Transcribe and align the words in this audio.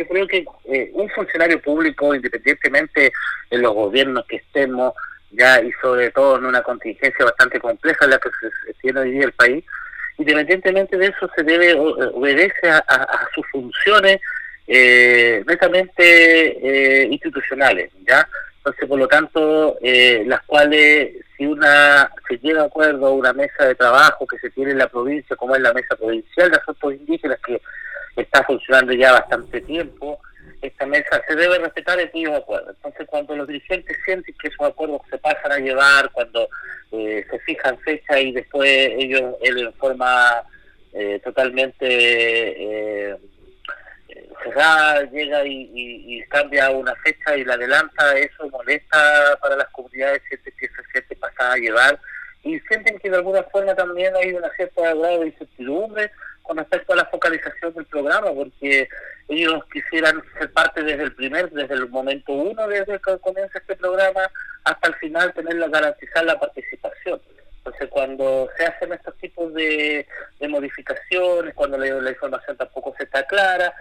yo 0.00 0.08
creo 0.08 0.26
que 0.26 0.44
eh, 0.64 0.90
un 0.94 1.08
funcionario 1.10 1.60
público, 1.60 2.14
independientemente 2.14 3.12
de 3.50 3.58
los 3.58 3.74
gobiernos 3.74 4.24
que 4.26 4.36
estemos, 4.36 4.94
ya 5.30 5.60
y 5.60 5.70
sobre 5.80 6.10
todo 6.10 6.38
en 6.38 6.46
una 6.46 6.62
contingencia 6.62 7.24
bastante 7.24 7.60
compleja 7.60 8.04
en 8.04 8.10
la 8.12 8.18
que 8.18 8.30
se, 8.30 8.74
tiene 8.80 9.00
hoy 9.00 9.12
día 9.12 9.24
el 9.24 9.32
país, 9.32 9.64
independientemente 10.18 10.96
de 10.96 11.06
eso 11.06 11.30
se 11.36 11.42
debe 11.42 11.74
obedece 11.74 12.68
a, 12.68 13.28
sus 13.34 13.46
funciones 13.50 14.20
eh, 14.66 15.42
netamente 15.46 17.02
eh, 17.02 17.06
institucionales, 17.10 17.90
¿ya? 18.06 18.26
Entonces, 18.58 18.88
por 18.88 18.98
lo 18.98 19.08
tanto, 19.08 19.78
eh, 19.82 20.22
las 20.26 20.42
cuales, 20.42 21.14
si 21.36 21.46
una 21.46 22.10
se 22.28 22.38
llega 22.38 22.62
a 22.62 22.66
acuerdo 22.66 23.12
una 23.12 23.32
mesa 23.32 23.64
de 23.64 23.74
trabajo 23.74 24.26
que 24.26 24.38
se 24.38 24.50
tiene 24.50 24.72
en 24.72 24.78
la 24.78 24.88
provincia, 24.88 25.34
como 25.36 25.56
es 25.56 25.62
la 25.62 25.72
mesa 25.72 25.96
provincial 25.96 26.50
de 26.50 26.58
asuntos 26.58 26.92
indígenas, 26.94 27.38
que 27.40 27.60
está 28.22 28.44
funcionando 28.44 28.92
ya 28.92 29.12
bastante 29.12 29.60
tiempo, 29.62 30.20
esta 30.62 30.86
mesa 30.86 31.22
se 31.26 31.34
debe 31.36 31.58
respetar 31.58 31.98
aquellos 31.98 32.36
acuerdos. 32.36 32.76
Entonces, 32.76 33.06
cuando 33.08 33.34
los 33.36 33.48
dirigentes 33.48 33.96
sienten 34.04 34.34
que 34.40 34.48
esos 34.48 34.66
acuerdos 34.66 35.00
se 35.10 35.18
pasan 35.18 35.52
a 35.52 35.58
llevar, 35.58 36.10
cuando 36.12 36.48
eh, 36.92 37.24
se 37.30 37.38
fijan 37.40 37.78
fechas 37.78 38.20
y 38.20 38.32
después 38.32 38.68
ellos, 38.68 39.36
él 39.42 39.58
en 39.58 39.72
forma 39.74 40.42
eh, 40.92 41.20
totalmente 41.24 41.86
eh, 41.86 43.16
cerrada 44.42 45.02
llega 45.10 45.44
y, 45.46 46.22
cambia 46.28 46.70
una 46.70 46.94
fecha 46.96 47.36
y 47.36 47.44
la 47.44 47.54
adelanta, 47.54 48.16
eso 48.18 48.48
molesta 48.50 49.38
para 49.40 49.56
las 49.56 49.68
comunidades, 49.70 50.22
sienten 50.28 50.54
que 50.58 50.68
se 50.68 50.92
siente 50.92 51.16
pasada 51.16 51.54
a 51.54 51.56
llevar 51.56 51.98
y 52.44 52.58
sienten 52.60 52.98
que 52.98 53.10
de 53.10 53.16
alguna 53.16 53.42
forma 53.44 53.74
también 53.74 54.14
hay 54.16 54.32
una 54.32 54.48
cierta 54.50 54.94
grado 54.94 55.20
de 55.20 55.26
incertidumbre 55.26 56.10
con 56.42 56.56
respecto 56.56 56.92
a 56.92 56.96
la 56.96 57.09
focalización 57.20 57.74
del 57.74 57.84
programa, 57.86 58.32
porque 58.32 58.88
ellos 59.28 59.62
quisieran 59.72 60.22
ser 60.38 60.50
parte 60.52 60.82
desde 60.82 61.04
el 61.04 61.14
primer, 61.14 61.50
desde 61.50 61.74
el 61.74 61.88
momento 61.88 62.32
uno, 62.32 62.66
desde 62.66 62.98
que 62.98 63.18
comienza 63.18 63.58
este 63.58 63.76
programa, 63.76 64.22
hasta 64.64 64.88
el 64.88 64.94
final 64.94 65.32
tener 65.34 65.70
garantizar 65.70 66.24
la 66.24 66.40
participación. 66.40 67.20
Entonces, 67.58 67.90
cuando 67.90 68.48
se 68.56 68.64
hacen 68.64 68.92
estos 68.92 69.14
tipos 69.18 69.52
de, 69.52 70.06
modificaciones, 70.48 71.54
cuando 71.54 71.76
la, 71.76 72.10
información 72.10 72.56
tampoco 72.56 72.94
se 72.96 73.04
está 73.04 73.22
clara, 73.26 73.72